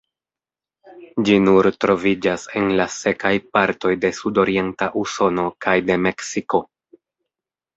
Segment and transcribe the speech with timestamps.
[1.27, 6.65] Ĝi nur troviĝas en la sekaj partoj de sudorienta Usono kaj de Meksiko.